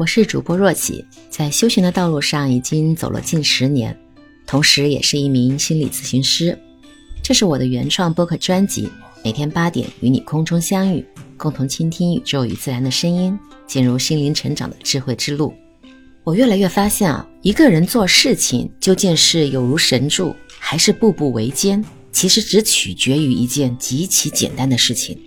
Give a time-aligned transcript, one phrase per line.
[0.00, 3.94] 我是主播若琪，在修行的道路上已经走了近十年，
[4.46, 6.58] 同时也是一名心理咨询师。
[7.22, 8.88] 这是我的原创播客专辑，
[9.22, 11.04] 每天八点与你空中相遇，
[11.36, 15.52] 共同倾听宇宙与自然的声音，进入心灵成长的智慧之路。
[16.24, 25.20] 我越来越发现啊，一个人做事情究竟是有如神助，还是步步维艰，其实只取决于一件极其简单的事情，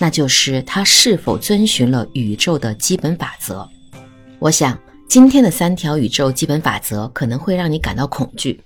[0.00, 3.70] 那就是他是否遵循了宇宙的基本法则。
[4.40, 4.76] 我想，
[5.06, 8.58] 今天的三条宇宙基本法则可能会让你感到恐惧。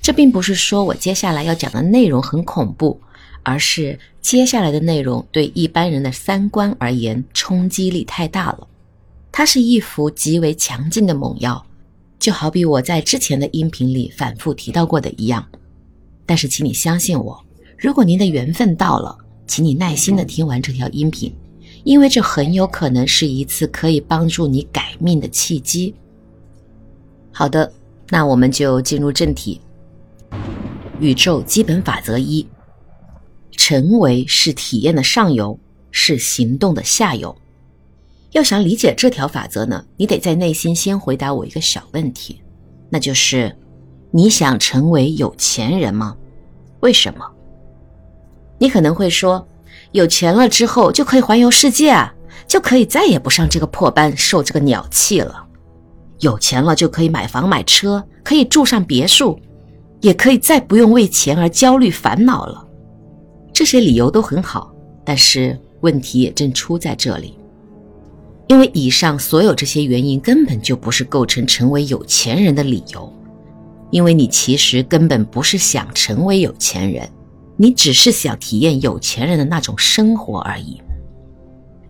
[0.00, 2.98] 这并不是说我接下来要讲的内容很恐怖，
[3.42, 8.66] 而是接下来的内容对一般人的三观而言冲击力太大了。
[9.30, 11.62] 它是一副极为强劲的猛药，
[12.18, 15.46] 就好比我在之前的音频里反复提到过的一样。
[16.24, 17.38] 但是，请你相信我，
[17.76, 19.14] 如果您的缘分到了，
[19.46, 21.30] 请你耐心的听完这条音频。
[21.88, 25.94] 因为这很有可能是一次可以帮助你改命的契机。
[27.32, 27.72] 好的，
[28.10, 29.58] 那我们就进入正题。
[31.00, 32.46] 宇宙基本法则一：
[33.52, 35.58] 成为是体验的上游，
[35.90, 37.34] 是行动的下游。
[38.32, 42.42] 要想理解这条法则呢，你得在内心先回答我一个小问题，
[42.90, 43.56] 那就是：
[44.10, 46.14] 你想成为有钱人吗？
[46.80, 47.24] 为什么？
[48.58, 49.48] 你可能会说。
[49.92, 52.12] 有钱了之后就可以环游世界啊，
[52.46, 55.44] 就可以再也不上这个破班受这个鸟气了。
[56.20, 59.38] 有钱了就可以买房买车，可以住上别墅，
[60.00, 62.66] 也可以再不用为钱而焦虑烦恼了。
[63.52, 64.72] 这些理由都很好，
[65.04, 67.38] 但是问题也正出在这里，
[68.48, 73.12] 因为以上所有这些原因根本就不是构成成为有钱人的理由，
[73.90, 77.08] 因为你其实根本不是想成为有钱人。
[77.60, 80.80] 你只是想体验有钱人的那种生活而已。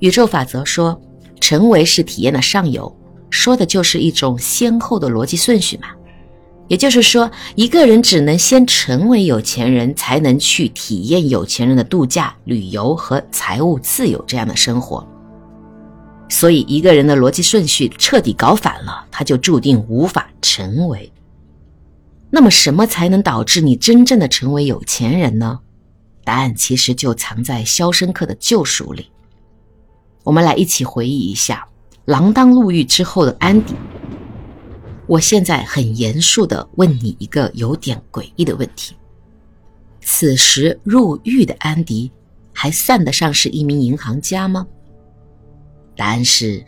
[0.00, 1.00] 宇宙法则说，
[1.40, 2.94] 成为是体验的上游，
[3.30, 5.88] 说的就是一种先后的逻辑顺序嘛。
[6.66, 15.06] 也就是说，一个人只能先成为有钱人，才能去体验有钱人的度假、旅游和财务自由这样的生活。
[16.28, 21.12] 所以，一个人的逻辑顺序彻底搞反了，他就注定无法成为。
[22.34, 25.60] 那么，什么才能导致你真正的成为有钱人呢？
[26.24, 29.10] 答案其实就藏在《肖申克的救赎》里。
[30.24, 31.68] 我们来一起回忆一下
[32.06, 33.74] 锒铛入狱之后的安迪。
[35.06, 38.96] 我现在很严肃地问你一个有点诡异的问题：
[40.00, 42.10] 此时入狱的安迪
[42.54, 44.66] 还算得上是一名银行家吗？
[45.94, 46.64] 答案是：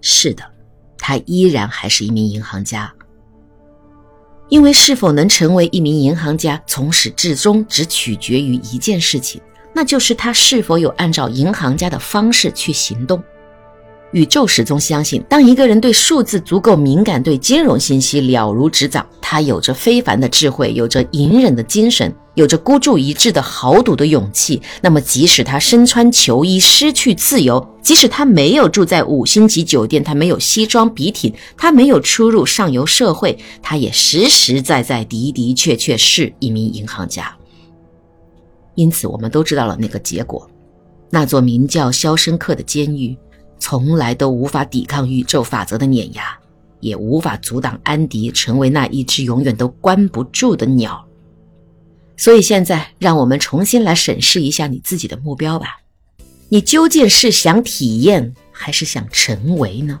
[0.00, 0.42] 是的，
[0.98, 2.92] 他依然还是一名银行家。
[4.54, 9.40] 因为是否能成为一名银行家，从始至终只取决于一件事情，
[9.72, 13.20] 那就是他是否有按照银行家的方式去行动。
[14.12, 24.60] 宇宙始终相信，当一个人对数字足够敏感，对金融信息了如指掌，他有着非凡的智慧，有着隐忍的精神，有着孤注一掷的豪赌的勇气。
[24.80, 37.34] 那么，即使他身穿球衣，失去自由；即使他没有住在五星级酒店，他没有西装笔挺，他没有出入上游社会，他也实实在在、的的确确是一名银行家。
[38.74, 40.50] 因此，我们都知道了那个结果：
[41.10, 43.16] 那座名叫肖申克的监狱。
[43.60, 46.36] 从来都无法抵抗宇宙法则的碾压，
[46.80, 51.03] 也无法阻挡安迪成为那一只永远都关不住的鸟。
[52.16, 55.80] 所以现在，让我们重新来审视一下你自己的目标吧。
[56.48, 59.98] 你究竟是想体验，还是想成为呢？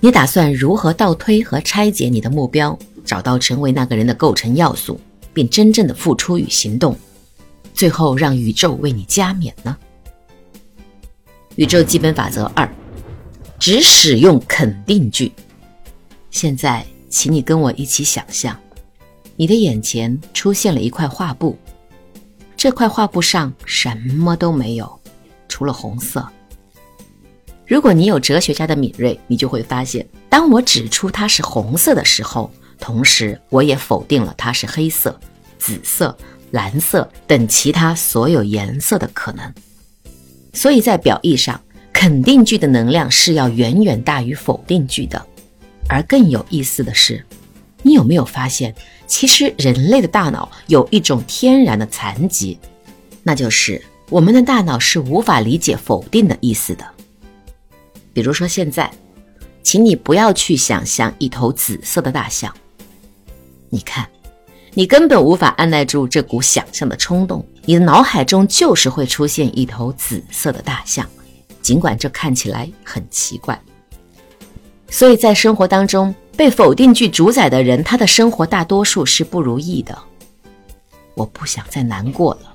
[0.00, 5.00] 你打算如何倒推和拆解你的目标，找到成为那个人的构成要素，
[5.32, 6.96] 并真正的付出与行动，
[7.72, 9.76] 最后让宇宙为你加冕呢？
[11.54, 12.70] 宇宙基本法则二：
[13.58, 15.32] 只使用肯定句。
[16.30, 18.54] 现在，请你跟我一起想象，
[19.36, 21.56] 你的眼前出现了一块画布，
[22.56, 25.00] 这块画布上什么都没有，
[25.46, 26.26] 除了红色。
[27.66, 35.18] 如果你有哲学家的敏锐，你就会发现，当我指出它是红色的时候，同时我也否定了它是黑色、
[35.58, 36.16] 紫色、
[36.52, 39.52] 蓝色等其他所有颜色的可能。
[40.52, 41.60] 所以在表意上，
[41.92, 45.26] 肯定句的能量是要远远大于否定句的。
[45.88, 47.24] 而更有意思的是，
[47.82, 48.74] 你有没有发现，
[49.06, 52.58] 其实人类的大脑有一种天然的残疾，
[53.22, 56.86] 那就是我们的大脑是无法理解否定的意思的。
[58.12, 58.90] 比如说现在，
[59.62, 62.54] 请你不要去想象一头紫色的大象，
[63.68, 64.08] 你看。
[64.78, 71.08] 你根本无法按耐住这股想象的冲动，你的脑海中就是会出现一头紫色的大象，
[71.62, 73.58] 尽管这看起来很奇怪。
[74.90, 79.96] 所以在生活当中，被否定句主宰的人，他的生活大多数是不如意的。
[81.14, 82.54] 我不想再难过了，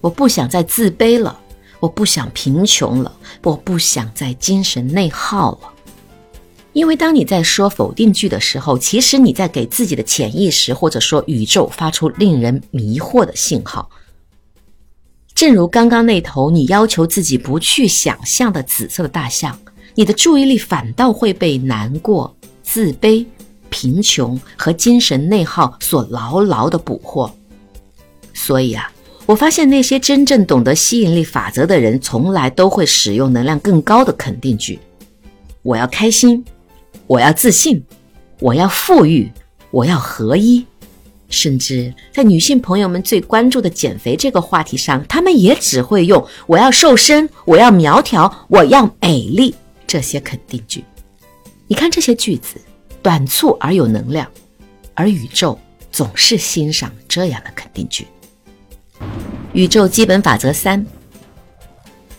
[0.00, 1.38] 我不想再自卑了，
[1.78, 5.72] 我不想贫穷了，我不想再精神内耗了。
[6.72, 13.88] 因为当你在说否定句的时候，其实你在给自己的潜意识或者说宇宙发出令人迷惑的信号。
[15.34, 19.56] 正如刚刚那头你要求自己不去想象的紫色的大象。
[19.96, 22.36] 你的注意力反倒会被难过、
[22.72, 23.26] 自卑、
[23.68, 27.28] 贫穷和精神内耗所牢牢的捕获。
[28.32, 28.92] 所以啊，
[29.26, 34.78] 我发现那些真正懂得吸引力法则的人，从来都会使用能量更高的肯定句：
[35.62, 36.44] 我要开心，
[37.08, 37.82] 我要自信，
[38.38, 39.30] 我要富裕，
[39.72, 40.64] 我要合一。
[41.28, 49.54] 甚至在女性朋友们最关注的减肥这个话题上，他们也只会用我要瘦身，我要苗条，我要美丽。
[49.86, 50.84] 这些肯定句，
[51.70, 52.60] 你看这些句子
[53.00, 54.28] 短促而有能量，
[54.92, 55.56] 而宇宙
[55.92, 58.08] 总是欣赏这样的肯定句。
[59.52, 60.84] 宇宙基本法则三：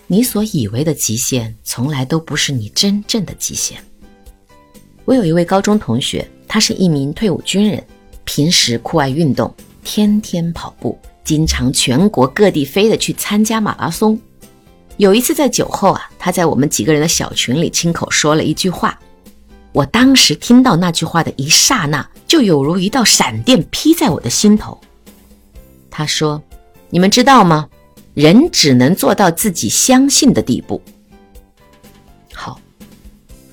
[0.07, 3.77] 你所以为的极限，从来都不是你真正的极限。
[5.03, 7.86] 我有一位高中同学，他是一名退伍军人，
[8.24, 9.53] 平时酷爱运动，
[9.83, 14.18] 天天跑步，经常全国各地飞的去参加马拉松。
[14.95, 18.98] 有一次在酒后啊，他在我们几个人的小群里亲口说了一句话，
[19.73, 24.79] 我当时听到那句话的一刹那，就有如一道闪电劈在我的心头。
[25.89, 26.41] 他说
[26.89, 27.69] ：“你们知道吗？
[28.13, 30.81] 人只能做到自己相信的地步。”
[32.33, 32.59] 好，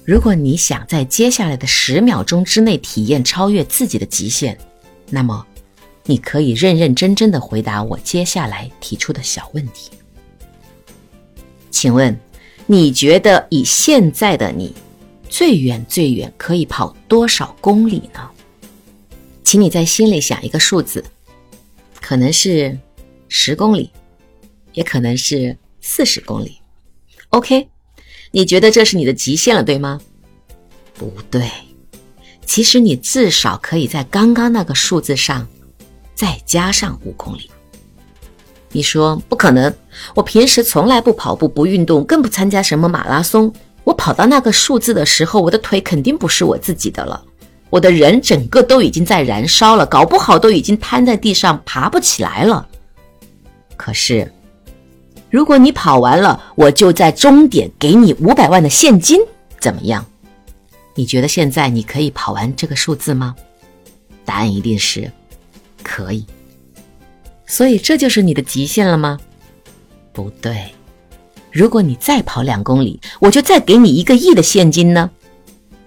[0.05, 4.59] 如果你想在接下来的十秒钟之内体验超越自己的极限，
[5.11, 5.47] 那么
[6.05, 9.91] 你可以认认真真的回答我接下来提出的小问题。
[11.71, 12.19] 请问，
[12.67, 14.75] 你觉得以现在的你，
[15.29, 18.29] 最远最远可以跑多少公里呢？
[19.45, 21.05] 请你在心里想一个数字，
[22.01, 22.79] 可能是
[23.29, 23.91] 十公里，
[24.73, 26.59] 也可能是四十公里。
[27.31, 27.69] OK，
[28.31, 30.01] 你觉得这是你的极限了，对吗？
[30.95, 31.49] 不对，
[32.45, 35.47] 其实你至少可以在刚刚那个数字上
[36.15, 37.51] 再加上五公里。
[38.71, 39.75] 你说不可能，
[40.15, 43.51] 我平时从来不跑步、不运动，更不参加什么马拉松。
[43.89, 47.25] 我跑到那个数字的时候，我的腿肯定不是我自己的了，
[47.71, 52.69] 我的人整个都已经在燃烧了，搞不好都已经瘫在地上爬不起来了。
[53.79, 54.31] 可是，
[55.31, 59.23] 如果你跑完了，我就在终点给你五百万的现金，
[59.59, 60.05] 怎么样？
[60.95, 63.35] 你觉得现在你可以跑完这个数字吗？
[64.27, 65.11] 答案一定是
[65.83, 66.27] 可以。
[67.47, 69.19] 所以这就是你的极限了吗？
[70.13, 70.75] 不对，
[71.51, 75.11] 如果你再跑两公里，我就再给你一个亿的现金呢。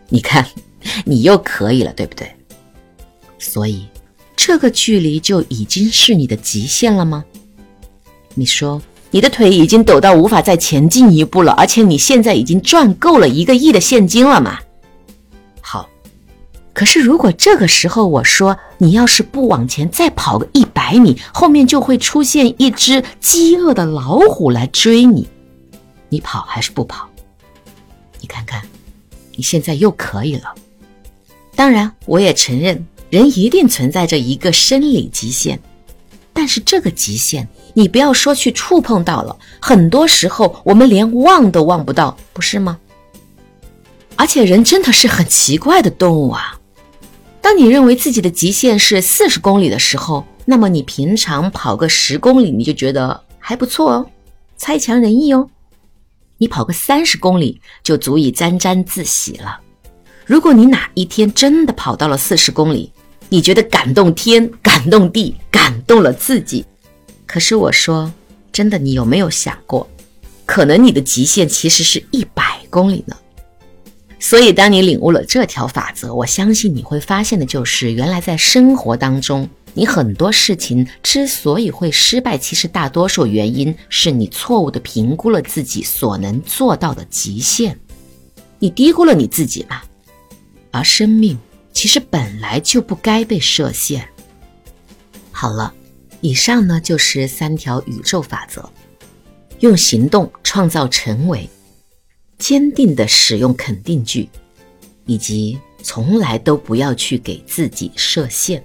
[0.09, 0.45] 你看，
[1.05, 2.29] 你又可以了，对不对？
[3.39, 3.85] 所以
[4.35, 7.23] 这个距离就已经是你的极限了吗？
[8.33, 8.81] 你说
[9.11, 14.59] 你的腿已经抖到无法再前进一步了，而且你现在已经赚够了一个亿的现金了吗？
[16.73, 25.27] 可是，如果这个时候我说你要是不往前再跑个一百米，后面就会出现一只饥饿的老虎来追你，
[26.11, 27.09] 你跑还是不跑？
[28.19, 28.61] 你看看，
[29.33, 30.53] 你现在又可以了。
[31.55, 35.57] 当然，我也承认人一定存在着一个生理极限，
[36.33, 42.77] 但是这个极限，你不要说去触碰到了，很多时候我们连望都望不到，不是吗？
[44.17, 46.59] 而且人真的是很奇怪的动物啊。
[47.41, 54.09] 当你认为自己的极限是四十公里的时候，那么你平常跑个十公里，你就觉得还不错哦，
[54.57, 55.49] 差强人意哦。
[56.41, 59.59] 你跑个三十公里就足以沾沾自喜了。
[60.25, 62.91] 如果你哪一天真的跑到了四十公里，
[63.29, 66.65] 你觉得感动天、感动地、感动了自己。
[67.27, 68.11] 可是我说
[68.51, 69.87] 真的，你有没有想过，
[70.43, 73.15] 可能你的极限其实是一百公里呢？
[74.19, 87.79] 所以，当你领悟了这条法则，我相信你会发现的就是，原来在生活当中，你很多事情之所以会失败，其实大多数原因是你错误的评估了自己所能做到的极限，
[88.59, 89.81] 你低估了你自己嘛。
[90.71, 91.37] 而生命
[91.71, 94.07] 其实本来就不该被设限。
[95.31, 95.73] 好了，
[96.19, 98.69] 以上呢就是三条宇宙法则，
[99.59, 101.49] 用行动创造成为。
[102.37, 104.27] 坚定的使用肯定句，
[105.05, 108.63] 以及从来都不要去给自己设限。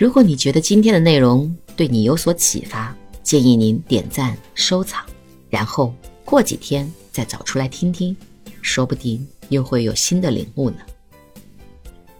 [0.00, 5.04] 如果你觉得今天的内容对你有所启发，建议您点赞、收藏，
[5.50, 5.92] 然后
[6.24, 8.16] 过几天再找出来听听，
[8.62, 10.78] 说不定又会有新的领悟呢。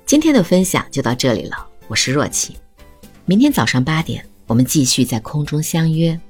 [0.05, 1.57] 今天的分享就到这里了，
[1.89, 2.55] 我是若琪，
[3.25, 6.21] 明天早上八点我们继续在空中相约。